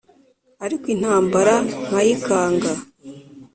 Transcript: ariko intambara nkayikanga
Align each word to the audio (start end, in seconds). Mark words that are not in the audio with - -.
ariko 0.65 0.85
intambara 0.95 1.53
nkayikanga 1.85 2.71